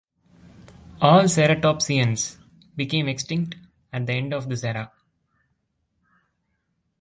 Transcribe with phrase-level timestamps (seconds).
[0.99, 2.39] All ceratopsians
[2.75, 3.53] became extinct
[3.93, 4.91] at the end of this era.